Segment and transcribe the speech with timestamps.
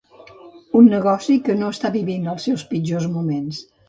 [0.77, 3.61] Un negoci que no està vivint els seus pitjors moments.